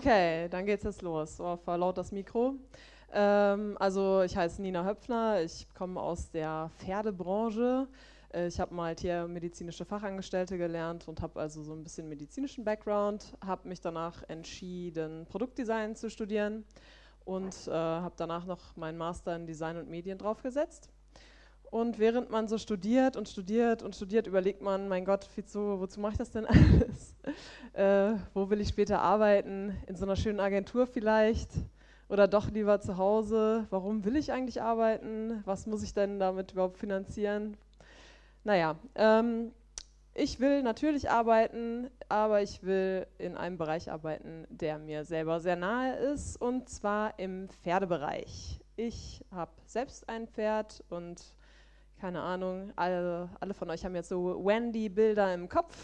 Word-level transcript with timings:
Okay, 0.00 0.48
dann 0.48 0.64
geht's 0.64 0.84
jetzt 0.84 1.02
los. 1.02 1.38
Oh, 1.40 1.58
verlaut 1.58 1.98
das 1.98 2.10
Mikro. 2.10 2.54
Ähm, 3.12 3.76
also 3.78 4.22
ich 4.22 4.34
heiße 4.34 4.62
Nina 4.62 4.82
Höpfner, 4.82 5.42
ich 5.42 5.68
komme 5.74 6.00
aus 6.00 6.30
der 6.30 6.70
Pferdebranche. 6.78 7.86
Äh, 8.32 8.46
ich 8.46 8.58
habe 8.58 8.74
mal 8.74 8.96
tiermedizinische 8.96 9.84
Fachangestellte 9.84 10.56
gelernt 10.56 11.06
und 11.06 11.20
habe 11.20 11.38
also 11.38 11.62
so 11.62 11.74
ein 11.74 11.82
bisschen 11.82 12.08
medizinischen 12.08 12.64
Background, 12.64 13.36
habe 13.44 13.68
mich 13.68 13.82
danach 13.82 14.22
entschieden, 14.26 15.26
Produktdesign 15.26 15.94
zu 15.94 16.08
studieren 16.08 16.64
und 17.26 17.68
äh, 17.68 17.70
habe 17.70 18.14
danach 18.16 18.46
noch 18.46 18.74
meinen 18.76 18.96
Master 18.96 19.36
in 19.36 19.46
Design 19.46 19.76
und 19.76 19.90
Medien 19.90 20.16
draufgesetzt. 20.16 20.88
Und 21.70 22.00
während 22.00 22.30
man 22.30 22.48
so 22.48 22.58
studiert 22.58 23.16
und 23.16 23.28
studiert 23.28 23.82
und 23.82 23.94
studiert, 23.94 24.26
überlegt 24.26 24.60
man, 24.60 24.88
mein 24.88 25.04
Gott, 25.04 25.24
Fizo, 25.24 25.78
wozu 25.78 26.00
mache 26.00 26.12
ich 26.12 26.18
das 26.18 26.30
denn 26.30 26.44
alles? 26.46 27.14
äh, 27.74 28.18
wo 28.34 28.50
will 28.50 28.60
ich 28.60 28.68
später 28.68 29.00
arbeiten? 29.00 29.76
In 29.86 29.94
so 29.94 30.04
einer 30.04 30.16
schönen 30.16 30.40
Agentur 30.40 30.88
vielleicht? 30.88 31.50
Oder 32.08 32.26
doch 32.26 32.50
lieber 32.50 32.80
zu 32.80 32.96
Hause? 32.96 33.68
Warum 33.70 34.04
will 34.04 34.16
ich 34.16 34.32
eigentlich 34.32 34.60
arbeiten? 34.60 35.42
Was 35.44 35.68
muss 35.68 35.84
ich 35.84 35.94
denn 35.94 36.18
damit 36.18 36.52
überhaupt 36.52 36.76
finanzieren? 36.76 37.56
Naja, 38.42 38.74
ähm, 38.96 39.52
ich 40.12 40.40
will 40.40 40.64
natürlich 40.64 41.08
arbeiten, 41.08 41.88
aber 42.08 42.42
ich 42.42 42.64
will 42.64 43.06
in 43.18 43.36
einem 43.36 43.58
Bereich 43.58 43.92
arbeiten, 43.92 44.44
der 44.50 44.78
mir 44.78 45.04
selber 45.04 45.38
sehr 45.38 45.54
nahe 45.54 45.94
ist, 45.94 46.36
und 46.36 46.68
zwar 46.68 47.16
im 47.20 47.48
Pferdebereich. 47.48 48.58
Ich 48.74 49.24
habe 49.30 49.52
selbst 49.66 50.08
ein 50.08 50.26
Pferd 50.26 50.82
und 50.88 51.22
keine 52.00 52.22
Ahnung, 52.22 52.72
alle, 52.76 53.28
alle 53.40 53.52
von 53.52 53.68
euch 53.68 53.84
haben 53.84 53.94
jetzt 53.94 54.08
so 54.08 54.42
Wendy-Bilder 54.42 55.34
im 55.34 55.48
Kopf. 55.48 55.76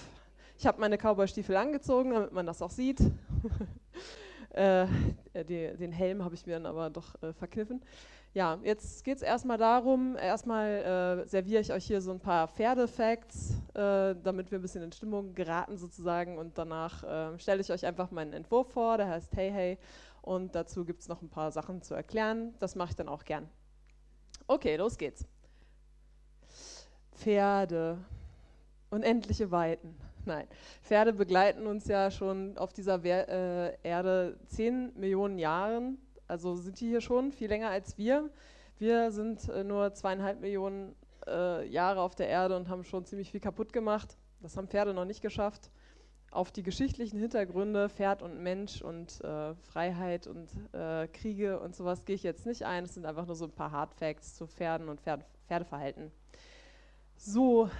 Ich 0.57 0.67
habe 0.67 0.81
meine 0.81 0.97
Cowboy-Stiefel 0.97 1.55
angezogen, 1.57 2.13
damit 2.13 2.33
man 2.33 2.47
das 2.47 2.63
auch 2.63 2.71
sieht. 2.71 3.01
äh, 4.51 4.87
die, 5.35 5.77
den 5.77 5.93
Helm 5.93 6.25
habe 6.25 6.35
ich 6.35 6.47
mir 6.47 6.55
dann 6.55 6.65
aber 6.65 6.89
doch 6.89 7.23
äh, 7.23 7.35
verkniffen. 7.35 7.83
Ja, 8.33 8.59
jetzt 8.63 9.05
geht 9.05 9.17
es 9.17 9.23
erstmal 9.23 9.59
darum, 9.59 10.17
erstmal 10.17 11.25
äh, 11.25 11.29
serviere 11.29 11.61
ich 11.61 11.73
euch 11.73 11.85
hier 11.85 12.01
so 12.01 12.13
ein 12.13 12.21
paar 12.21 12.49
Pferdefacts, 12.49 13.53
äh, 13.75 14.15
damit 14.23 14.51
wir 14.51 14.59
ein 14.59 14.63
bisschen 14.63 14.83
in 14.83 14.93
Stimmung 14.93 15.35
geraten 15.35 15.77
sozusagen 15.77 16.39
und 16.39 16.57
danach 16.57 17.05
äh, 17.05 17.39
stelle 17.39 17.61
ich 17.61 17.71
euch 17.71 17.85
einfach 17.85 18.11
meinen 18.11 18.33
Entwurf 18.33 18.73
vor, 18.73 18.97
der 18.97 19.09
heißt 19.09 19.35
Hey 19.37 19.51
Hey 19.51 19.79
und 20.23 20.55
dazu 20.55 20.85
gibt 20.85 21.01
es 21.01 21.09
noch 21.09 21.21
ein 21.21 21.29
paar 21.29 21.51
Sachen 21.51 21.83
zu 21.83 21.95
erklären, 21.95 22.55
das 22.59 22.75
mache 22.75 22.91
ich 22.91 22.97
dann 22.97 23.09
auch 23.09 23.25
gern. 23.25 23.49
Okay, 24.47 24.77
los 24.77 24.97
geht's. 24.97 25.27
Pferde, 27.17 27.99
unendliche 28.91 29.51
Weiten. 29.51 29.97
Nein, 30.25 30.47
Pferde 30.83 31.13
begleiten 31.13 31.67
uns 31.67 31.87
ja 31.87 32.11
schon 32.11 32.59
auf 32.59 32.73
dieser 32.73 33.03
Wer 33.03 33.29
äh, 33.29 33.77
Erde 33.83 34.39
10 34.49 34.99
Millionen 34.99 35.39
Jahren. 35.39 35.99
Also 36.29 36.57
sind 36.57 36.81
die 36.81 36.89
hier 36.89 37.01
schon 37.01 37.33
viel 37.33 37.49
länger 37.49 37.71
als 37.71 37.97
wir. 37.97 38.31
Wir 38.79 39.11
sind 39.13 39.49
äh, 39.49 39.65
nur 39.65 39.95
zweieinhalb 39.95 40.41
Millionen 40.41 40.95
äh, 41.27 41.67
Jahre 41.69 42.01
auf 42.01 42.15
der 42.15 42.29
Erde 42.29 42.57
und 42.57 42.69
haben 42.69 42.85
schon 42.85 43.05
ziemlich 43.05 43.31
viel 43.31 43.41
kaputt 43.41 43.73
gemacht. 43.73 44.17
Das 44.41 44.57
haben 44.57 44.69
Pferde 44.69 44.93
noch 44.93 45.05
nicht 45.05 45.23
geschafft. 45.23 45.71
Auf 46.33 46.51
die 46.51 46.65
geschichtlichen 46.65 47.19
Hintergründe, 47.19 47.89
Pferd 47.89 48.21
und 48.21 48.43
Mensch 48.43 48.83
und 48.83 49.23
äh, 49.25 49.55
Freiheit 49.55 50.27
und 50.27 50.51
äh, 50.73 51.07
Kriege 51.09 51.61
und 51.61 51.75
sowas 51.75 52.05
gehe 52.05 52.17
ich 52.17 52.25
jetzt 52.25 52.45
nicht 52.45 52.65
ein. 52.65 52.85
Es 52.85 52.95
sind 52.95 53.07
einfach 53.07 53.27
nur 53.27 53.37
so 53.37 53.47
ein 53.47 53.53
paar 53.53 53.71
Hard 53.71 53.95
Facts 53.95 54.35
zu 54.35 54.47
Pferden 54.47 54.89
und 54.89 55.01
Pferd 55.01 55.25
Pferdeverhalten. 55.47 56.11
So, 57.19 57.71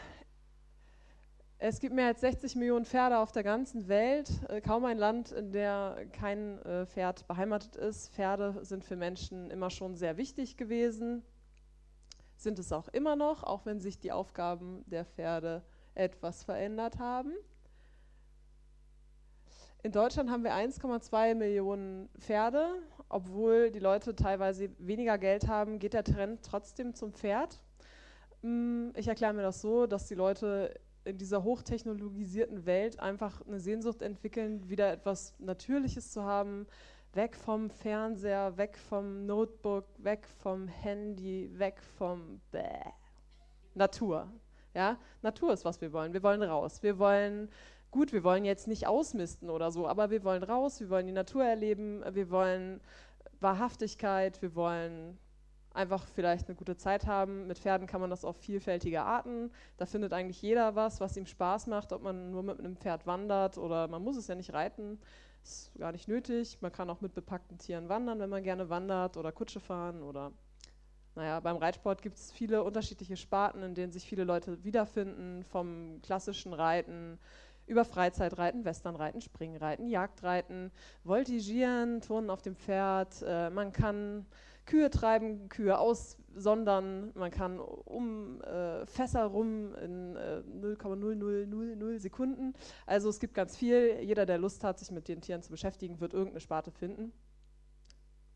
es 1.59 1.79
gibt 1.79 1.95
mehr 1.95 2.07
als 2.07 2.21
60 2.21 2.57
Millionen 2.57 2.87
Pferde 2.87 3.19
auf 3.19 3.33
der 3.33 3.43
ganzen 3.43 3.87
Welt. 3.87 4.31
Äh, 4.49 4.61
kaum 4.63 4.85
ein 4.87 4.99
Land, 4.99 5.31
in 5.31 5.53
der 5.53 6.07
kein 6.13 6.61
äh, 6.63 6.87
Pferd 6.87 7.27
beheimatet 7.29 7.77
ist. 7.77 8.13
Pferde 8.15 8.65
sind 8.65 8.83
für 8.83 8.97
Menschen 8.97 9.51
immer 9.51 9.71
schon 9.71 9.95
sehr 9.95 10.17
wichtig 10.17 10.57
gewesen, 10.57 11.23
sind 12.37 12.59
es 12.59 12.73
auch 12.73 12.89
immer 12.89 13.15
noch, 13.15 13.43
auch 13.43 13.67
wenn 13.67 13.79
sich 13.79 13.99
die 13.99 14.11
Aufgaben 14.11 14.85
der 14.87 15.05
Pferde 15.05 15.63
etwas 15.95 16.43
verändert 16.43 16.99
haben. 16.99 17.33
In 19.83 19.93
Deutschland 19.93 20.31
haben 20.31 20.45
wir 20.45 20.55
1,2 20.55 21.35
Millionen 21.35 22.09
Pferde. 22.19 22.83
Obwohl 23.09 23.71
die 23.71 23.79
Leute 23.79 24.17
teilweise 24.17 24.71
weniger 24.79 25.17
Geld 25.19 25.47
haben, 25.47 25.79
geht 25.79 25.93
der 25.93 26.03
Trend 26.05 26.43
trotzdem 26.43 26.95
zum 26.95 27.13
Pferd. 27.13 27.61
Mm, 28.43 28.91
ich 28.95 29.09
erkläre 29.09 29.33
mir 29.33 29.43
das 29.43 29.61
so, 29.61 29.87
dass 29.87 30.07
die 30.07 30.15
Leute 30.15 30.75
in 31.05 31.19
dieser 31.19 31.45
hochtechnologisierten 31.45 32.67
Welt 32.67 32.99
einfach 32.99 33.41
eine 33.47 33.61
Sehnsucht 33.61 34.03
entwickeln, 34.03 34.69
wieder 34.69 34.93
etwas 34.93 35.35
Natürliches 35.39 36.11
zu 36.11 36.25
haben, 36.25 36.67
weg 37.13 37.37
vom 37.37 37.71
Fernseher, 37.71 38.57
weg 38.57 38.77
vom 38.77 39.25
Notebook, 39.25 39.87
weg 39.99 40.27
vom 40.43 40.69
Handy, 40.69 41.51
weg 41.55 41.81
vom 41.97 42.41
Bäh. 42.51 42.93
Natur. 43.75 44.29
Ja? 44.75 44.99
Natur 45.23 45.53
ist, 45.53 45.65
was 45.65 45.81
wir 45.81 45.93
wollen. 45.93 46.13
Wir 46.13 46.23
wollen 46.23 46.43
raus. 46.43 46.83
Wir 46.83 46.99
wollen, 46.99 47.49
gut, 47.91 48.13
wir 48.13 48.25
wollen 48.25 48.45
jetzt 48.45 48.67
nicht 48.69 48.87
ausmisten 48.87 49.49
oder 49.49 49.71
so, 49.71 49.87
aber 49.87 50.11
wir 50.11 50.25
wollen 50.25 50.43
raus, 50.43 50.81
wir 50.81 50.91
wollen 50.91 51.07
die 51.07 51.13
Natur 51.13 51.45
erleben, 51.45 52.03
wir 52.11 52.31
wollen 52.31 52.81
Wahrhaftigkeit, 53.41 54.41
wir 54.43 54.55
wollen 54.55 55.19
einfach 55.77 56.07
vielleicht 56.15 56.49
eine 56.49 56.57
gute 56.57 56.77
Zeit 56.77 57.07
haben. 57.07 57.47
Mit 57.47 57.59
Pferden 57.59 57.87
kann 57.87 58.01
man 58.01 58.11
das 58.11 58.25
auf 58.25 58.37
vielfältige 58.37 59.03
Arten. 59.03 59.51
Da 59.77 59.87
findet 59.87 60.13
eigentlich 60.13 60.43
jeder 60.43 60.75
was, 60.75 61.01
was 61.01 61.17
ihm 61.17 61.27
Spaß 61.27 61.67
macht, 61.69 61.93
ob 61.93 62.03
man 62.03 62.31
nur 62.31 62.43
mit 62.43 62.59
einem 62.59 62.77
Pferd 62.77 63.07
wandert 63.07 63.59
oder 63.59 63.87
man 63.89 64.03
muss 64.03 64.17
es 64.17 64.27
ja 64.27 64.35
nicht 64.35 64.53
reiten. 64.53 64.99
Ist 65.43 65.71
gar 65.79 65.93
nicht 65.93 66.09
nötig. 66.09 66.59
Man 66.61 66.73
kann 66.73 66.91
auch 66.91 67.01
mit 67.01 67.15
bepackten 67.15 67.59
Tieren 67.59 67.89
wandern, 67.89 68.19
wenn 68.19 68.31
man 68.31 68.43
gerne 68.43 68.69
wandert 68.69 69.17
oder 69.17 69.31
Kutsche 69.31 69.61
fahren 69.61 70.03
oder 70.03 70.33
naja, 71.15 71.41
beim 71.41 71.57
Reitsport 71.57 72.03
gibt 72.03 72.19
es 72.19 72.31
viele 72.31 72.63
unterschiedliche 72.63 73.17
Sparten, 73.17 73.63
in 73.63 73.75
denen 73.75 73.91
sich 73.91 74.05
viele 74.05 74.25
Leute 74.25 74.63
wiederfinden, 74.65 75.45
vom 75.45 76.01
klassischen 76.03 76.53
Reiten 76.53 77.19
über 77.67 77.87
Freizeitreiten, 77.87 78.65
Westernreiten, 78.65 79.21
Springreiten, 79.23 79.89
Jagdreiten, 79.89 80.71
Voltigieren, 81.05 82.03
Turnen 82.03 82.29
auf 82.29 82.43
dem 82.43 82.55
Pferd. 82.55 83.23
Äh, 83.27 83.51
man 83.51 83.73
kann 83.73 84.27
Kühe 84.67 84.91
treiben, 84.91 85.49
Kühe 85.49 85.79
aussondern, 85.79 87.13
man 87.15 87.31
kann 87.31 87.59
um 87.59 88.43
äh, 88.43 88.85
Fässer 88.85 89.25
rum 89.25 89.75
in 89.77 90.17
äh, 90.17 90.43
0,0000 90.61 91.99
Sekunden. 91.99 92.53
Also 92.85 93.09
es 93.09 93.21
gibt 93.21 93.35
ganz 93.35 93.57
viel. 93.57 94.01
Jeder, 94.03 94.27
der 94.27 94.39
Lust 94.39 94.65
hat, 94.65 94.79
sich 94.79 94.91
mit 94.91 95.09
den 95.09 95.21
Tieren 95.21 95.43
zu 95.43 95.51
beschäftigen, 95.51 96.01
wird 96.01 96.13
irgendeine 96.13 96.41
Sparte 96.41 96.73
finden. 96.73 97.13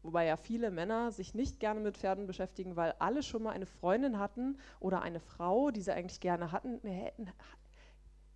Wobei 0.03 0.25
ja 0.25 0.37
viele 0.37 0.71
Männer 0.71 1.13
sich 1.13 1.35
nicht 1.35 1.61
gerne 1.61 1.81
mit 1.81 1.99
Pferden 1.99 2.27
beschäftigen, 2.27 2.75
weil 2.77 2.95
alle 3.01 3.23
schon 3.23 3.43
mal 3.43 3.51
eine 3.51 3.67
Freundin 3.67 4.19
hatten 4.19 4.57
oder 4.79 5.03
eine 5.03 5.21
Frau, 5.21 5.71
die 5.71 5.83
sie 5.83 5.93
eigentlich 5.93 6.21
gerne 6.21 6.53
hatten, 6.53 6.81
hätten, 6.85 7.29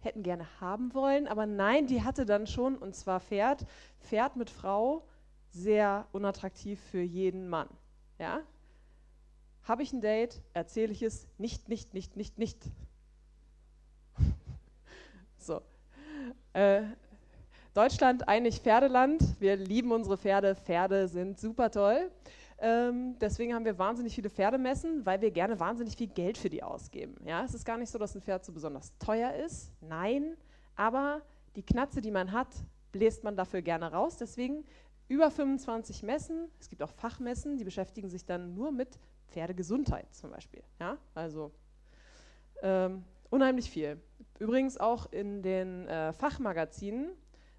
hätten 0.01 0.23
gerne 0.23 0.47
haben 0.61 0.93
wollen. 0.93 1.27
Aber 1.27 1.47
nein, 1.47 1.87
die 1.87 2.03
hatte 2.03 2.27
dann 2.27 2.47
schon, 2.47 2.77
und 2.77 2.95
zwar 2.95 3.21
Pferd, 3.21 3.65
Pferd 4.01 4.37
mit 4.37 4.51
Frau, 4.51 5.07
sehr 5.49 6.07
unattraktiv 6.13 6.81
für 6.91 7.01
jeden 7.01 7.49
Mann. 7.49 7.69
Ja? 8.19 8.41
Habe 9.65 9.83
ich 9.83 9.93
ein 9.93 10.01
Date, 10.01 10.43
erzähle 10.53 10.93
ich 10.93 11.03
es 11.03 11.27
nicht, 11.39 11.69
nicht, 11.69 11.95
nicht, 11.95 12.17
nicht, 12.17 12.39
nicht. 12.39 12.59
so. 15.39 15.63
Äh, 16.53 16.83
Deutschland 17.73 18.29
eigentlich 18.29 18.61
Pferdeland. 18.61 19.23
Wir 19.41 19.57
lieben 19.57 19.91
unsere 19.91 20.17
Pferde. 20.17 20.55
Pferde 20.55 21.09
sind 21.09 21.41
super 21.41 21.71
toll. 21.71 22.11
Ähm, 22.59 23.17
deswegen 23.21 23.53
haben 23.53 23.65
wir 23.65 23.79
wahnsinnig 23.79 24.15
viele 24.15 24.31
Pferdemessen, 24.31 25.05
weil 25.05 25.21
wir 25.21 25.31
gerne 25.31 25.59
wahnsinnig 25.59 25.97
viel 25.97 26.07
Geld 26.07 26.39
für 26.39 26.49
die 26.49 26.63
ausgeben. 26.63 27.17
Ja, 27.27 27.45
es 27.45 27.53
ist 27.53 27.65
gar 27.65 27.77
nicht 27.77 27.91
so, 27.91 27.99
dass 27.99 28.15
ein 28.15 28.23
Pferd 28.23 28.45
so 28.45 28.53
besonders 28.53 28.97
teuer 28.99 29.33
ist. 29.35 29.73
Nein, 29.81 30.37
aber 30.77 31.23
die 31.57 31.63
Knatze, 31.63 32.01
die 32.01 32.13
man 32.13 32.31
hat, 32.31 32.49
bläst 32.93 33.25
man 33.25 33.37
dafür 33.37 33.61
gerne 33.61 33.91
raus. 33.91 34.19
Deswegen 34.19 34.65
über 35.15 35.31
25 35.31 36.03
Messen. 36.03 36.49
Es 36.59 36.69
gibt 36.69 36.83
auch 36.83 36.91
Fachmessen, 36.91 37.57
die 37.57 37.63
beschäftigen 37.63 38.09
sich 38.09 38.25
dann 38.27 38.55
nur 38.55 38.73
mit 38.73 38.99
Pferdegesundheit 39.29 40.13
zum 40.13 40.33
Beispiel. 40.33 40.63
Ja? 40.81 40.99
Also 41.15 41.53
ähm, 42.63 43.05
unheimlich 43.31 43.71
viel. 43.71 44.01
Übrigens 44.41 44.77
auch 44.77 45.13
in 45.13 45.41
den 45.43 45.87
äh, 45.87 46.13
Fachmagazinen, 46.13 47.11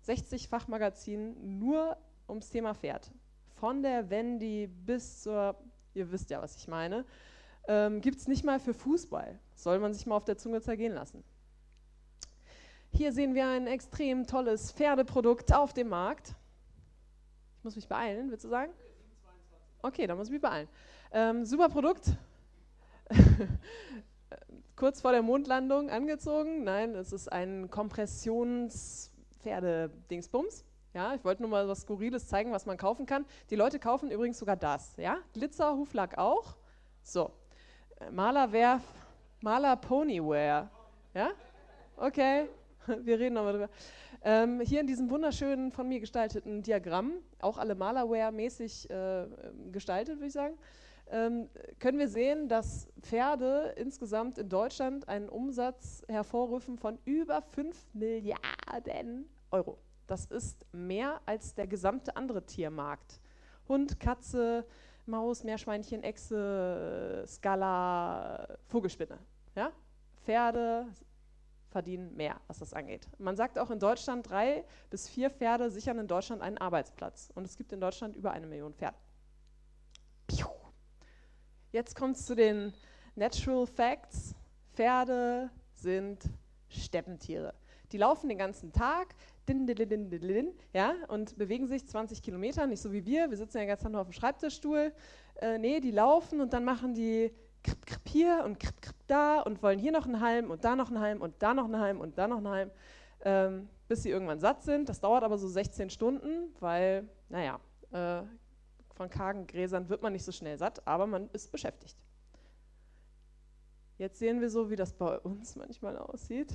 60 0.01 0.49
Fachmagazinen 0.49 1.59
nur 1.59 1.97
ums 2.27 2.49
Thema 2.49 2.73
Pferd. 2.73 3.09
Von 3.55 3.81
der 3.81 4.09
Wendy 4.09 4.67
bis 4.67 5.23
zur, 5.23 5.55
ihr 5.93 6.11
wisst 6.11 6.29
ja, 6.31 6.41
was 6.41 6.57
ich 6.57 6.67
meine, 6.67 7.05
ähm, 7.69 8.01
gibt 8.01 8.17
es 8.17 8.27
nicht 8.27 8.43
mal 8.43 8.59
für 8.59 8.73
Fußball. 8.73 9.39
Soll 9.55 9.79
man 9.79 9.93
sich 9.93 10.05
mal 10.05 10.17
auf 10.17 10.25
der 10.25 10.37
Zunge 10.37 10.59
zergehen 10.59 10.93
lassen. 10.93 11.23
Hier 12.91 13.13
sehen 13.13 13.33
wir 13.33 13.47
ein 13.47 13.67
extrem 13.67 14.27
tolles 14.27 14.73
Pferdeprodukt 14.73 15.53
auf 15.53 15.71
dem 15.71 15.87
Markt 15.87 16.35
muss 17.65 17.75
mich 17.75 17.89
beeilen, 17.89 18.29
würdest 18.29 18.45
du 18.45 18.49
sagen? 18.49 18.71
Okay, 19.81 20.07
dann 20.07 20.15
muss 20.17 20.27
ich 20.27 20.33
mich 20.33 20.41
beeilen. 20.41 20.69
Ähm, 21.11 21.43
super 21.45 21.67
Produkt. 21.67 22.11
Kurz 24.75 25.01
vor 25.01 25.11
der 25.11 25.21
Mondlandung 25.21 25.89
angezogen. 25.89 26.63
Nein, 26.63 26.95
es 26.95 27.11
ist 27.11 27.29
ein 27.31 27.69
Kompressions-Pferde-Dingsbums. 27.69 30.63
Ja, 30.93 31.13
ich 31.15 31.25
wollte 31.25 31.41
nur 31.41 31.49
mal 31.49 31.67
was 31.67 31.81
Skurriles 31.81 32.27
zeigen, 32.27 32.51
was 32.51 32.65
man 32.65 32.77
kaufen 32.77 33.05
kann. 33.05 33.25
Die 33.49 33.55
Leute 33.55 33.79
kaufen 33.79 34.11
übrigens 34.11 34.39
sogar 34.39 34.55
das. 34.55 34.95
Ja, 34.97 35.17
Glitzer, 35.33 35.75
Huflack 35.75 36.17
auch. 36.17 36.55
So, 37.03 37.31
äh, 37.99 38.09
Malerwehr, 38.11 38.79
Maler 39.41 39.75
Ponywear. 39.75 40.69
Ja, 41.13 41.31
okay, 41.97 42.47
wir 43.03 43.19
reden 43.19 43.35
nochmal 43.35 43.53
drüber. 43.53 43.69
Ähm, 44.23 44.59
hier 44.61 44.81
in 44.81 44.87
diesem 44.87 45.09
wunderschönen, 45.09 45.71
von 45.71 45.87
mir 45.87 45.99
gestalteten 45.99 46.61
Diagramm, 46.61 47.13
auch 47.39 47.57
alle 47.57 47.75
Malerwear-mäßig 47.75 48.89
äh, 48.89 49.27
gestaltet, 49.71 50.15
würde 50.15 50.27
ich 50.27 50.33
sagen, 50.33 50.57
ähm, 51.07 51.49
können 51.79 51.99
wir 51.99 52.07
sehen, 52.07 52.47
dass 52.47 52.87
Pferde 53.01 53.75
insgesamt 53.77 54.39
in 54.39 54.49
Deutschland 54.49 55.07
einen 55.07 55.29
Umsatz 55.29 56.03
hervorrufen 56.07 56.77
von 56.77 56.97
über 57.05 57.41
5 57.41 57.93
Milliarden 57.93 59.29
Euro. 59.51 59.77
Das 60.07 60.25
ist 60.25 60.65
mehr 60.71 61.21
als 61.25 61.53
der 61.53 61.67
gesamte 61.67 62.15
andere 62.15 62.43
Tiermarkt. 62.45 63.19
Hund, 63.67 63.99
Katze, 63.99 64.65
Maus, 65.05 65.43
Meerschweinchen, 65.43 66.03
Echse, 66.03 67.23
Skala, 67.27 68.57
Vogelspinne. 68.67 69.19
Ja? 69.55 69.71
Pferde 70.23 70.87
verdienen 71.75 72.15
mehr, 72.15 72.39
was 72.47 72.59
das 72.59 72.73
angeht. 72.73 73.05
Man 73.17 73.35
sagt 73.35 73.59
auch 73.59 73.69
in 73.69 73.79
Deutschland, 73.79 74.29
drei 74.29 74.63
bis 74.89 75.09
vier 75.09 75.29
Pferde 75.29 75.69
sichern 75.69 75.99
in 75.99 76.07
Deutschland 76.07 76.41
einen 76.41 76.57
Arbeitsplatz. 76.57 77.33
Und 77.35 77.45
es 77.45 77.57
gibt 77.57 77.73
in 77.73 77.81
Deutschland 77.81 78.15
über 78.15 78.31
eine 78.31 78.47
Million 78.47 78.73
Pferde. 78.73 78.97
Jetzt 81.73 81.97
kommt 81.97 82.15
es 82.15 82.25
zu 82.25 82.33
den 82.33 82.71
Natural 83.15 83.67
Facts. 83.67 84.35
Pferde 84.73 85.49
sind 85.73 86.23
Steppentiere. 86.69 87.53
Die 87.91 87.97
laufen 87.97 88.29
den 88.29 88.37
ganzen 88.37 88.71
Tag, 88.71 89.13
din, 89.49 89.67
din, 89.67 90.09
din, 90.09 90.53
ja, 90.71 90.95
und 91.09 91.37
bewegen 91.37 91.67
sich 91.67 91.85
20 91.85 92.21
Kilometer, 92.21 92.67
nicht 92.67 92.81
so 92.81 92.93
wie 92.93 93.05
wir. 93.05 93.29
Wir 93.29 93.35
sitzen 93.35 93.57
ja 93.57 93.65
ganz 93.65 93.83
nur 93.83 93.99
auf 93.99 94.07
dem 94.07 94.13
Schreibtischstuhl. 94.13 94.93
Äh, 95.41 95.57
nee, 95.57 95.81
die 95.81 95.91
laufen 95.91 96.39
und 96.39 96.53
dann 96.53 96.63
machen 96.63 96.93
die 96.93 97.33
kripp, 97.65 97.85
kripp 97.85 98.07
hier 98.07 98.43
und 98.45 98.59
kripp, 98.59 98.81
kripp 98.81 98.95
da 99.07 99.41
und 99.41 99.61
wollen 99.61 99.79
hier 99.79 99.91
noch 99.91 100.05
einen 100.05 100.21
Halm 100.21 100.51
und 100.51 100.63
da 100.63 100.75
noch 100.75 100.89
einen 100.89 100.99
Halm 100.99 101.21
und 101.21 101.41
da 101.41 101.53
noch 101.53 101.65
einen 101.65 101.79
Halm 101.79 101.99
und 101.99 102.17
da 102.17 102.27
noch 102.27 102.37
einen 102.37 102.47
Halm, 102.47 102.71
ähm, 103.21 103.69
bis 103.87 104.03
sie 104.03 104.09
irgendwann 104.09 104.39
satt 104.39 104.63
sind. 104.63 104.87
Das 104.87 104.99
dauert 104.99 105.23
aber 105.23 105.37
so 105.37 105.47
16 105.47 105.89
Stunden, 105.89 106.55
weil, 106.59 107.09
naja, 107.29 107.59
äh, 107.91 108.21
von 108.93 109.09
kargen 109.09 109.47
Gräsern 109.47 109.89
wird 109.89 110.01
man 110.01 110.13
nicht 110.13 110.23
so 110.23 110.31
schnell 110.31 110.57
satt, 110.57 110.87
aber 110.87 111.07
man 111.07 111.29
ist 111.33 111.51
beschäftigt. 111.51 111.97
Jetzt 113.97 114.19
sehen 114.19 114.41
wir 114.41 114.49
so, 114.49 114.69
wie 114.69 114.75
das 114.75 114.93
bei 114.93 115.17
uns 115.19 115.55
manchmal 115.55 115.97
aussieht. 115.97 116.53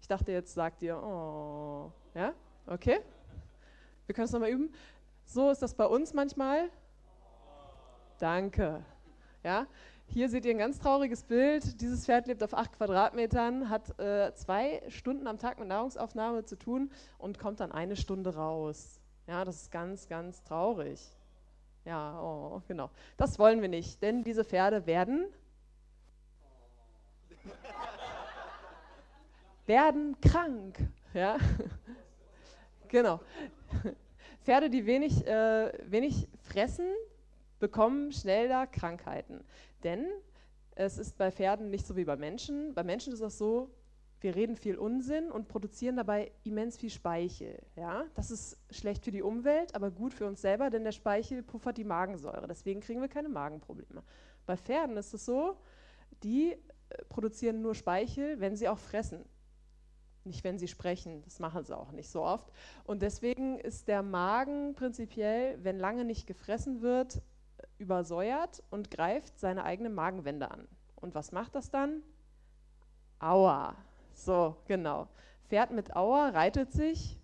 Ich 0.00 0.08
dachte, 0.08 0.32
jetzt 0.32 0.52
sagt 0.52 0.82
ihr, 0.82 0.96
oh, 1.02 1.92
ja, 2.14 2.34
okay. 2.66 3.00
Wir 4.06 4.14
können 4.14 4.26
es 4.26 4.32
nochmal 4.32 4.50
üben. 4.50 4.72
So 5.24 5.50
ist 5.50 5.62
das 5.62 5.74
bei 5.74 5.86
uns 5.86 6.12
manchmal. 6.12 6.68
Danke. 8.18 8.84
Ja, 9.42 9.66
hier 10.06 10.28
seht 10.28 10.44
ihr 10.44 10.52
ein 10.52 10.58
ganz 10.58 10.78
trauriges 10.78 11.24
Bild. 11.24 11.80
Dieses 11.80 12.04
Pferd 12.04 12.26
lebt 12.26 12.42
auf 12.42 12.54
acht 12.54 12.76
Quadratmetern, 12.76 13.70
hat 13.70 13.98
äh, 13.98 14.32
zwei 14.34 14.82
Stunden 14.88 15.26
am 15.26 15.38
Tag 15.38 15.58
mit 15.58 15.68
Nahrungsaufnahme 15.68 16.44
zu 16.44 16.56
tun 16.56 16.90
und 17.18 17.38
kommt 17.38 17.60
dann 17.60 17.72
eine 17.72 17.96
Stunde 17.96 18.34
raus. 18.34 19.00
Ja, 19.26 19.44
das 19.44 19.62
ist 19.62 19.70
ganz, 19.70 20.06
ganz 20.06 20.42
traurig. 20.42 21.00
Ja, 21.84 22.20
oh, 22.20 22.62
genau. 22.68 22.90
Das 23.16 23.38
wollen 23.38 23.60
wir 23.60 23.68
nicht, 23.68 24.02
denn 24.02 24.24
diese 24.24 24.44
Pferde 24.44 24.86
werden 24.86 25.26
werden 29.66 30.16
krank. 30.20 30.78
Ja? 31.12 31.36
genau. 32.88 33.20
Pferde, 34.44 34.70
die 34.70 34.86
wenig, 34.86 35.26
äh, 35.26 35.72
wenig 35.90 36.28
fressen, 36.42 36.86
bekommen 37.58 38.12
schneller 38.12 38.66
Krankheiten. 38.66 39.44
Denn 39.84 40.06
es 40.74 40.98
ist 40.98 41.16
bei 41.16 41.30
Pferden 41.30 41.70
nicht 41.70 41.86
so 41.86 41.96
wie 41.96 42.04
bei 42.04 42.16
Menschen. 42.16 42.74
Bei 42.74 42.82
Menschen 42.82 43.12
ist 43.12 43.20
es 43.20 43.38
so, 43.38 43.70
wir 44.20 44.34
reden 44.34 44.56
viel 44.56 44.76
Unsinn 44.76 45.30
und 45.30 45.48
produzieren 45.48 45.96
dabei 45.96 46.32
immens 46.44 46.78
viel 46.78 46.90
Speichel. 46.90 47.60
Ja? 47.76 48.06
Das 48.14 48.30
ist 48.30 48.58
schlecht 48.70 49.04
für 49.04 49.12
die 49.12 49.22
Umwelt, 49.22 49.74
aber 49.74 49.90
gut 49.90 50.14
für 50.14 50.26
uns 50.26 50.40
selber, 50.40 50.70
denn 50.70 50.82
der 50.82 50.92
Speichel 50.92 51.42
puffert 51.42 51.76
die 51.76 51.84
Magensäure. 51.84 52.46
Deswegen 52.48 52.80
kriegen 52.80 53.02
wir 53.02 53.08
keine 53.08 53.28
Magenprobleme. 53.28 54.02
Bei 54.46 54.56
Pferden 54.56 54.96
ist 54.96 55.12
es 55.12 55.26
so, 55.26 55.58
die 56.22 56.52
äh, 56.52 56.58
produzieren 57.10 57.60
nur 57.60 57.74
Speichel, 57.74 58.40
wenn 58.40 58.56
sie 58.56 58.68
auch 58.68 58.78
fressen. 58.78 59.26
Nicht, 60.24 60.42
wenn 60.42 60.58
sie 60.58 60.68
sprechen, 60.68 61.22
das 61.24 61.38
machen 61.38 61.64
sie 61.64 61.76
auch 61.76 61.92
nicht 61.92 62.08
so 62.08 62.22
oft. 62.22 62.50
Und 62.84 63.02
deswegen 63.02 63.58
ist 63.58 63.88
der 63.88 64.02
Magen 64.02 64.74
prinzipiell, 64.74 65.62
wenn 65.62 65.78
lange 65.78 66.06
nicht 66.06 66.26
gefressen 66.26 66.80
wird, 66.80 67.20
übersäuert 67.78 68.62
und 68.70 68.90
greift 68.90 69.38
seine 69.38 69.64
eigene 69.64 69.90
Magenwände 69.90 70.50
an. 70.50 70.68
Und 70.96 71.14
was 71.14 71.32
macht 71.32 71.54
das 71.54 71.70
dann? 71.70 72.02
Aua. 73.18 73.76
So, 74.12 74.56
genau. 74.66 75.08
Pferd 75.48 75.70
mit 75.70 75.94
Aua 75.94 76.28
reitet 76.30 76.72
sich 76.72 77.18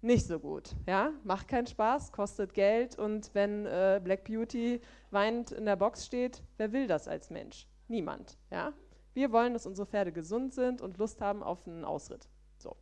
nicht 0.00 0.26
so 0.26 0.38
gut. 0.38 0.74
Ja? 0.86 1.12
Macht 1.24 1.48
keinen 1.48 1.66
Spaß, 1.66 2.12
kostet 2.12 2.54
Geld 2.54 2.98
und 2.98 3.34
wenn 3.34 3.66
äh, 3.66 4.00
Black 4.02 4.24
Beauty 4.24 4.80
weinend 5.10 5.52
in 5.52 5.64
der 5.64 5.76
Box 5.76 6.06
steht, 6.06 6.42
wer 6.56 6.72
will 6.72 6.86
das 6.86 7.08
als 7.08 7.30
Mensch? 7.30 7.66
Niemand. 7.88 8.36
Ja? 8.50 8.72
Wir 9.14 9.32
wollen, 9.32 9.52
dass 9.52 9.66
unsere 9.66 9.86
Pferde 9.86 10.12
gesund 10.12 10.54
sind 10.54 10.80
und 10.80 10.98
Lust 10.98 11.20
haben 11.20 11.42
auf 11.42 11.66
einen 11.66 11.84
Ausritt. 11.84 12.28
So. 12.58 12.76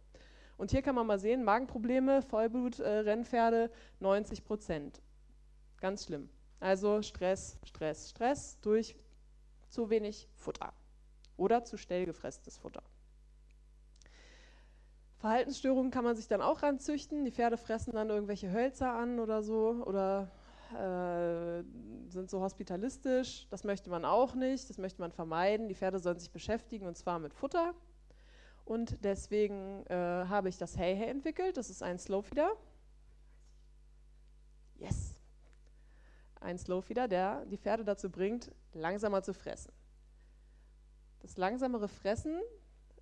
Und 0.58 0.70
hier 0.70 0.82
kann 0.82 0.94
man 0.94 1.06
mal 1.06 1.19
sehen, 1.19 1.44
Magenprobleme, 1.44 2.22
Vollblut-Rennpferde, 2.22 3.64
äh, 3.64 3.70
90 4.00 4.44
Prozent. 4.44 5.00
Ganz 5.81 6.04
schlimm. 6.04 6.28
Also 6.61 7.03
Stress, 7.03 7.58
Stress, 7.64 8.11
Stress 8.11 8.58
durch 8.61 8.97
zu 9.69 9.91
wenig 9.91 10.29
Futter 10.35 10.73
oder 11.37 11.64
zu 11.64 11.76
schnell 11.76 12.06
gefressenes 12.06 12.56
Futter. 12.56 12.82
Verhaltensstörungen 15.19 15.91
kann 15.91 16.05
man 16.05 16.17
sich 16.17 16.28
dann 16.28 16.42
auch 16.42 16.62
ranzüchten. 16.62 17.25
Die 17.25 17.33
Pferde 17.33 17.57
fressen 17.57 17.92
dann 17.92 18.11
irgendwelche 18.11 18.52
Hölzer 18.52 18.92
an 18.92 19.19
oder 19.19 19.42
so 19.42 19.83
oder 19.85 20.30
äh, 20.73 21.62
sind 22.11 22.30
so 22.30 22.40
hospitalistisch. 22.40 23.47
Das 23.50 23.64
möchte 23.64 23.90
man 23.90 24.04
auch 24.04 24.35
nicht, 24.35 24.69
das 24.69 24.78
möchte 24.78 25.00
man 25.00 25.12
vermeiden. 25.12 25.69
Die 25.69 25.75
Pferde 25.75 25.99
sollen 25.99 26.19
sich 26.19 26.30
beschäftigen 26.30 26.87
und 26.87 26.97
zwar 26.97 27.19
mit 27.19 27.35
Futter. 27.35 27.75
Und 28.64 29.04
deswegen 29.04 29.87
äh, 29.87 29.95
habe 29.95 30.49
ich 30.49 30.59
das 30.59 30.76
Hey 30.76 30.97
Hey 30.97 31.09
entwickelt. 31.09 31.57
Das 31.57 31.71
ist 31.71 31.83
ein 31.83 31.99
Slowfeeder. 31.99 32.50
Ein 36.47 36.59
Slowfeeder, 36.59 37.09
der 37.09 37.45
die 37.47 37.57
Pferde 37.57 37.85
dazu 37.85 38.09
bringt, 38.09 38.53
langsamer 38.73 39.21
zu 39.21 39.35
fressen. 39.35 39.73
Das 41.19 41.37
langsamere 41.37 41.88
Fressen 41.88 42.41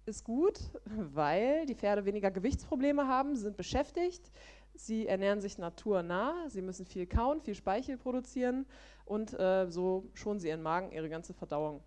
ist 0.07 0.25
gut, 0.25 0.59
weil 0.87 1.67
die 1.67 1.75
Pferde 1.75 2.07
weniger 2.07 2.31
Gewichtsprobleme 2.31 3.07
haben, 3.07 3.37
sind 3.37 3.59
beschäftigt, 3.59 4.31
Sie 4.77 5.07
ernähren 5.07 5.43
sich 5.43 5.59
naturnah, 5.59 6.49
sie 6.49 6.63
müssen 6.63 6.85
viel 6.85 7.07
kauen, 7.07 7.41
viel 7.41 7.55
Speichel 7.55 7.97
produzieren 7.97 8.67
und 9.05 9.39
äh, 9.39 9.71
so 9.71 10.09
schonen 10.15 10.41
sie 10.41 10.49
ihren 10.49 10.63
Magen, 10.63 10.91
ihre 10.91 11.09
ganze 11.09 11.33
Verdauung. 11.33 11.81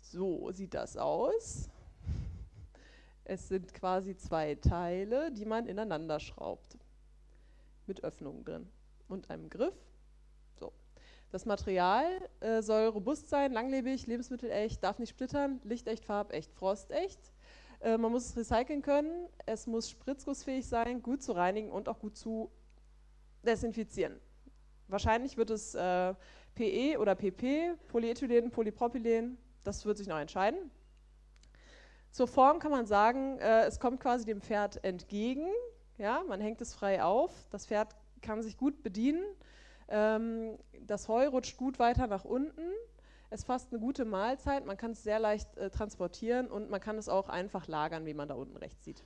So 0.00 0.50
sieht 0.52 0.72
das 0.72 0.96
aus. 0.96 1.68
Es 3.24 3.48
sind 3.48 3.74
quasi 3.74 4.16
zwei 4.16 4.54
Teile, 4.54 5.30
die 5.32 5.44
man 5.44 5.66
ineinander 5.66 6.18
schraubt. 6.18 6.78
Mit 7.86 8.02
Öffnungen 8.04 8.44
drin 8.44 8.70
und 9.12 9.30
einem 9.30 9.48
Griff. 9.48 9.74
So. 10.58 10.72
Das 11.30 11.46
Material 11.46 12.06
äh, 12.40 12.62
soll 12.62 12.86
robust 12.86 13.28
sein, 13.28 13.52
langlebig, 13.52 14.06
lebensmittelecht, 14.06 14.82
darf 14.82 14.98
nicht 14.98 15.10
splittern, 15.10 15.60
lichtecht, 15.64 16.04
farbecht, 16.04 16.52
frostecht. 16.52 17.20
Äh, 17.80 17.98
man 17.98 18.10
muss 18.10 18.26
es 18.26 18.36
recyceln 18.36 18.82
können, 18.82 19.28
es 19.46 19.66
muss 19.66 19.90
spritzgussfähig 19.90 20.66
sein, 20.66 21.02
gut 21.02 21.22
zu 21.22 21.32
reinigen 21.32 21.70
und 21.70 21.88
auch 21.88 21.98
gut 21.98 22.16
zu 22.16 22.50
desinfizieren. 23.44 24.18
Wahrscheinlich 24.88 25.36
wird 25.36 25.50
es 25.50 25.74
äh, 25.74 26.14
PE 26.54 26.98
oder 26.98 27.14
PP, 27.14 27.76
Polyethylen, 27.88 28.50
Polypropylen, 28.50 29.38
das 29.64 29.84
wird 29.84 29.96
sich 29.96 30.06
noch 30.06 30.18
entscheiden. 30.18 30.70
Zur 32.10 32.28
Form 32.28 32.58
kann 32.58 32.70
man 32.70 32.86
sagen, 32.86 33.38
äh, 33.38 33.64
es 33.64 33.80
kommt 33.80 34.00
quasi 34.00 34.26
dem 34.26 34.42
Pferd 34.42 34.84
entgegen. 34.84 35.48
Ja, 35.96 36.22
man 36.28 36.40
hängt 36.40 36.60
es 36.60 36.74
frei 36.74 37.02
auf. 37.02 37.32
Das 37.50 37.66
Pferd 37.66 37.94
kann 38.22 38.42
sich 38.42 38.56
gut 38.56 38.82
bedienen. 38.82 39.24
Ähm, 39.88 40.58
das 40.80 41.08
Heu 41.08 41.28
rutscht 41.28 41.56
gut 41.56 41.78
weiter 41.78 42.06
nach 42.06 42.24
unten. 42.24 42.72
Es 43.30 43.44
fasst 43.44 43.72
eine 43.72 43.80
gute 43.80 44.04
Mahlzeit, 44.04 44.66
man 44.66 44.76
kann 44.76 44.90
es 44.90 45.02
sehr 45.02 45.18
leicht 45.18 45.56
äh, 45.56 45.70
transportieren 45.70 46.50
und 46.50 46.68
man 46.68 46.80
kann 46.80 46.98
es 46.98 47.08
auch 47.08 47.28
einfach 47.28 47.66
lagern, 47.66 48.04
wie 48.04 48.12
man 48.12 48.28
da 48.28 48.34
unten 48.34 48.56
rechts 48.58 48.84
sieht. 48.84 49.02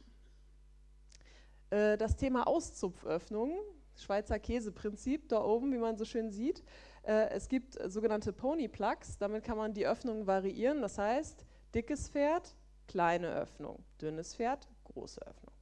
Äh, 1.71 1.97
das 1.97 2.17
Thema 2.17 2.47
Auszupföffnung, 2.47 3.57
Schweizer 3.95 4.39
Käseprinzip, 4.39 5.29
da 5.29 5.43
oben, 5.43 5.73
wie 5.73 5.79
man 5.79 5.97
so 5.97 6.05
schön 6.05 6.31
sieht. 6.31 6.65
Äh, 7.05 7.31
es 7.31 7.49
gibt 7.49 7.79
sogenannte 7.91 8.33
Pony 8.33 8.67
Plugs, 8.69 9.17
damit 9.19 9.45
kann 9.45 9.57
man 9.57 9.75
die 9.75 9.87
Öffnung 9.87 10.27
variieren. 10.27 10.83
Das 10.83 10.99
heißt, 10.99 11.47
dickes 11.75 12.09
Pferd, 12.09 12.57
kleine 12.89 13.33
Öffnung, 13.33 13.85
dünnes 14.01 14.35
Pferd, 14.35 14.69
große 14.85 15.25
Öffnung. 15.25 15.55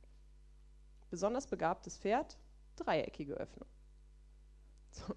Besonders 1.11 1.47
begabtes 1.47 1.99
Pferd, 1.99 2.39
dreieckige 2.77 3.35
Öffnung. 3.35 3.69
So, 4.91 5.15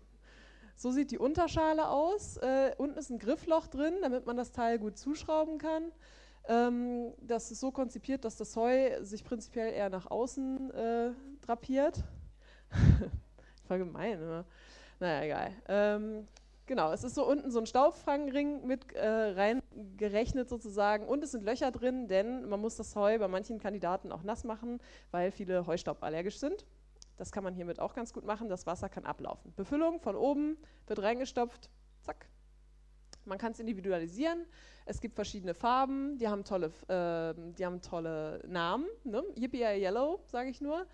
so 0.76 0.92
sieht 0.92 1.12
die 1.12 1.18
Unterschale 1.18 1.90
aus. 1.90 2.38
Äh, 2.38 2.74
unten 2.78 2.98
ist 2.98 3.10
ein 3.10 3.20
Griffloch 3.20 3.68
drin, 3.68 3.96
damit 4.02 4.26
man 4.26 4.38
das 4.38 4.52
Teil 4.52 4.80
gut 4.80 4.98
zuschrauben 4.98 5.58
kann. 5.58 5.92
Ähm, 6.48 7.14
das 7.22 7.52
ist 7.52 7.60
so 7.60 7.72
konzipiert, 7.72 8.24
dass 8.24 8.38
das 8.38 8.56
Heu 8.56 9.04
sich 9.04 9.24
prinzipiell 9.24 9.74
eher 9.74 9.90
nach 9.90 10.10
außen 10.10 10.72
äh, 10.72 11.12
drapiert. 11.42 12.04
Voll 13.68 13.80
gemein, 13.80 14.20
ne? 14.20 14.46
Naja, 15.00 15.24
egal. 15.24 15.52
Ähm, 15.68 16.28
genau, 16.66 16.92
es 16.92 17.04
ist 17.04 17.16
so 17.16 17.28
unten 17.28 17.52
so 17.52 17.60
ein 17.60 17.66
Staubfangring 17.66 18.66
mit 18.66 18.94
äh, 18.94 19.08
reingerechnet 19.08 20.50
sozusagen 20.50 21.08
und 21.08 21.24
es 21.24 21.32
sind 21.32 21.44
Löcher 21.44 21.72
drin, 21.72 22.08
denn 22.08 22.48
man 22.48 22.62
muss 22.62 22.78
das 22.78 22.96
Heu 22.96 23.20
bei 23.20 23.28
manchen 23.28 23.60
Kandidaten 23.60 24.12
auch 24.12 24.24
nass 24.24 24.44
machen, 24.44 24.80
weil 25.12 25.32
viele 25.32 25.68
heustauballergisch 25.68 26.40
sind. 26.40 26.66
Das 27.18 27.32
kann 27.32 27.44
man 27.44 27.54
hiermit 27.54 27.80
auch 27.80 27.94
ganz 27.94 28.14
gut 28.14 28.26
machen. 28.26 28.48
Das 28.48 28.66
Wasser 28.66 28.90
kann 28.90 29.06
ablaufen. 29.06 29.54
Befüllung 29.56 30.00
von 30.00 30.16
oben 30.16 30.58
wird 30.86 31.02
reingestopft, 31.02 31.70
zack. 32.02 32.30
Man 33.26 33.38
kann 33.38 33.52
es 33.52 33.60
individualisieren. 33.60 34.46
Es 34.86 35.02
gibt 35.02 35.16
verschiedene 35.16 35.54
Farben, 35.54 36.18
die 36.18 36.30
haben 36.30 36.46
tolle, 36.46 36.68
äh, 36.88 37.34
die 37.58 37.66
haben 37.66 37.82
tolle 37.82 38.42
Namen. 38.48 38.86
Ne? 39.04 39.24
Yippee 39.36 39.82
Yellow, 39.82 40.22
sage 40.28 40.50
ich 40.50 40.62
nur. 40.62 40.86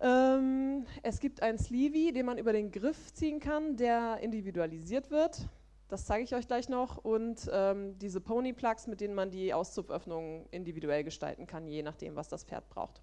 Ähm, 0.00 0.84
es 1.02 1.20
gibt 1.20 1.42
einen 1.42 1.58
Sleevey, 1.58 2.12
den 2.12 2.26
man 2.26 2.36
über 2.36 2.52
den 2.52 2.70
Griff 2.70 3.14
ziehen 3.14 3.40
kann, 3.40 3.76
der 3.76 4.18
individualisiert 4.18 5.10
wird. 5.10 5.48
Das 5.88 6.06
zeige 6.06 6.24
ich 6.24 6.34
euch 6.34 6.48
gleich 6.48 6.68
noch. 6.68 6.98
Und 6.98 7.48
ähm, 7.52 7.98
diese 7.98 8.20
Pony-Plugs, 8.20 8.86
mit 8.86 9.00
denen 9.00 9.14
man 9.14 9.30
die 9.30 9.54
Auszupföffnungen 9.54 10.46
individuell 10.50 11.04
gestalten 11.04 11.46
kann, 11.46 11.68
je 11.68 11.82
nachdem, 11.82 12.16
was 12.16 12.28
das 12.28 12.44
Pferd 12.44 12.68
braucht. 12.68 13.02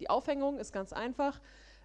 Die 0.00 0.10
Aufhängung 0.10 0.58
ist 0.58 0.72
ganz 0.72 0.92
einfach. 0.92 1.40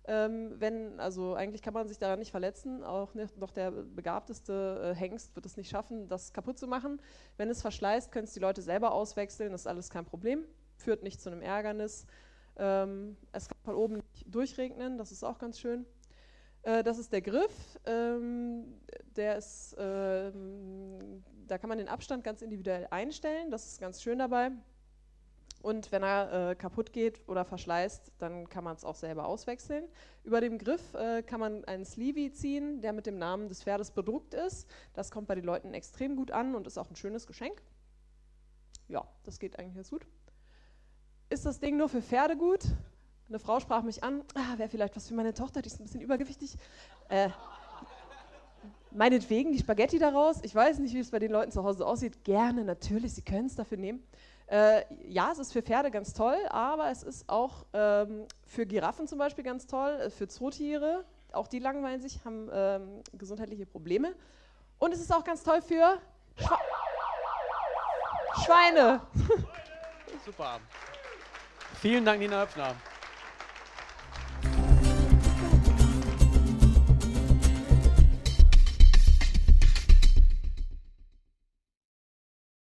Ähm, 0.05 0.60
wenn, 0.60 1.00
also 1.00 1.34
eigentlich 1.34 1.62
kann 1.62 1.74
man 1.74 1.88
sich 1.88 1.98
daran 1.98 2.20
nicht 2.20 2.32
verletzen, 2.32 2.84
auch 2.84 3.13
nicht, 3.13 3.38
noch 3.38 3.51
der 3.51 3.72
begabteste 3.72 4.91
äh, 4.91 4.96
Hengst 4.96 5.34
wird 5.36 5.46
es 5.46 5.55
nicht 5.55 5.70
schaffen, 5.70 6.10
das 6.10 6.34
kaputt 6.34 6.58
zu 6.58 6.67
machen. 6.67 7.01
Wenn 7.38 7.50
es 7.50 7.62
verschleißt, 7.62 8.12
können 8.12 8.25
es 8.25 8.34
die 8.34 8.41
Leute 8.41 8.62
selber 8.62 8.91
auswechseln, 8.91 9.53
das 9.53 9.62
ist 9.62 9.67
alles 9.67 9.89
kein 9.89 10.03
Problem, 10.03 10.43
führt 10.75 11.03
nicht 11.03 11.22
zu 11.22 11.29
einem 11.29 11.41
Ärgernis. 11.41 12.05
Ähm, 12.58 13.15
es 13.32 13.48
kann 13.48 13.58
von 13.63 13.75
oben 13.75 13.93
nicht 13.96 14.25
durchregnen, 14.27 14.98
das 14.98 15.13
ist 15.13 15.24
auch 15.24 15.39
ganz 15.39 15.58
schön. 15.58 15.86
Äh, 16.63 16.84
das 16.84 16.98
ist 16.98 17.13
der 17.13 17.22
Griff, 17.22 17.79
ähm, 17.86 18.79
der 19.15 19.38
ist, 19.38 19.74
ähm, 19.79 21.24
da 21.48 21.58
kann 21.58 21.70
man 21.70 21.77
den 21.77 21.88
Abstand 21.88 22.25
ganz 22.25 22.41
individuell 22.41 22.88
einstellen, 22.91 23.51
das 23.51 23.67
ist 23.67 23.79
ganz 23.79 24.01
schön 24.01 24.20
dabei. 24.20 24.51
Und 25.63 25.93
wenn 25.93 26.03
er 26.03 26.51
äh, 26.51 26.55
kaputt 26.55 26.91
geht 26.91 27.22
oder 27.25 27.46
verschleißt, 27.46 28.12
dann 28.20 28.50
kann 28.50 28.65
man 28.65 28.75
es 28.75 28.84
auch 28.84 28.96
selber 28.96 29.25
auswechseln. 29.25 29.86
Über 30.25 30.41
dem 30.41 30.58
Griff 30.58 30.93
äh, 30.93 31.24
kann 31.24 31.39
man 31.39 31.63
einen 31.63 31.86
Sleevey 31.86 32.34
ziehen, 32.34 32.82
der 32.82 32.91
mit 32.91 33.05
dem 33.05 33.17
Namen 33.17 33.48
des 33.48 33.63
Pferdes 33.63 33.91
bedruckt 33.91 34.34
ist. 34.34 34.70
Das 34.93 35.10
kommt 35.10 35.29
bei 35.29 35.36
den 35.36 35.46
Leuten 35.46 35.74
extrem 35.74 36.17
gut 36.17 36.32
an 36.32 36.53
und 36.53 36.67
ist 36.67 36.77
auch 36.77 36.89
ein 36.89 36.98
schönes 36.98 37.27
Geschenk. 37.27 37.63
Ja, 38.89 39.08
das 39.24 39.39
geht 39.39 39.58
eigentlich 39.58 39.75
ganz 39.75 39.89
gut. 39.89 40.05
Ist 41.29 41.46
das 41.46 41.62
Ding 41.62 41.77
nur 41.77 41.88
für 41.88 42.01
Pferde 42.01 42.36
gut? 42.36 42.65
Eine 43.29 43.39
Frau 43.39 43.62
sprach 43.62 43.84
mich 43.84 44.03
an, 44.03 44.22
ah, 44.36 44.58
wäre 44.58 44.67
vielleicht 44.67 44.98
was 44.98 45.08
für 45.08 45.13
meine 45.13 45.34
Tochter, 45.34 45.62
die 45.62 45.67
ist 45.67 45.79
ein 45.79 45.86
bisschen 45.86 46.01
übergewichtig. 46.01 46.58
Äh, 47.08 47.29
meinetwegen 48.91 49.53
die 49.53 49.60
Spaghetti 49.60 49.98
daraus. 49.98 50.41
Ich 50.43 50.53
weiß 50.53 50.79
nicht, 50.79 50.93
wie 50.93 51.00
es 51.00 51.12
bei 51.12 51.20
den 51.20 51.32
Leuten 51.32 51.51
zu 51.53 51.63
Hause 51.63 51.88
aussieht. 51.88 52.25
Gerne, 52.25 52.65
natürlich, 52.65 53.13
sie 53.13 53.22
können 53.22 53.46
es 53.46 53.55
dafür 53.55 53.77
nehmen. 53.77 54.03
Äh, 54.54 54.86
ja, 55.08 55.32
es 55.32 55.40
ist 55.40 55.52
für 55.52 55.64
Pferde 55.64 55.90
ganz 55.90 56.14
toll, 56.14 56.38
aber 56.52 56.92
es 56.92 57.02
ist 57.02 57.28
auch 57.28 57.66
ähm, 57.74 58.28
für 58.46 58.68
Giraffen 58.68 59.08
zum 59.08 59.18
Beispiel 59.18 59.44
ganz 59.44 59.66
toll, 59.66 59.94
äh, 59.94 60.10
für 60.12 60.28
Zootiere. 60.28 61.06
Auch 61.32 61.48
die 61.48 61.58
langweilen 61.58 62.00
sich, 62.00 62.24
haben 62.24 62.52
ähm, 62.54 63.02
gesundheitliche 63.14 63.66
Probleme. 63.66 64.14
Und 64.78 64.94
es 64.94 65.00
ist 65.00 65.12
auch 65.12 65.24
ganz 65.24 65.42
toll 65.42 65.60
für 65.64 65.98
Schwe 66.38 66.56
Schweine. 68.46 69.02
Super. 70.24 70.60
Vielen 71.82 72.06
Dank, 72.06 72.20
Nina 72.20 72.42
Höpfner. 72.42 72.76